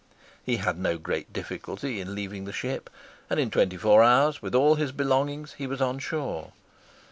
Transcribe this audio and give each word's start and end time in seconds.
He 0.43 0.57
had 0.57 0.79
no 0.79 0.97
great 0.97 1.31
difficulty 1.31 1.99
in 2.01 2.15
leaving 2.15 2.45
the 2.45 2.51
ship, 2.51 2.89
and 3.29 3.39
in 3.39 3.51
twenty 3.51 3.77
four 3.77 4.01
hours, 4.03 4.41
with 4.41 4.55
all 4.55 4.73
his 4.73 4.91
belongings, 4.91 5.53
he 5.59 5.67
was 5.67 5.79
on 5.79 5.99
shore. 5.99 6.53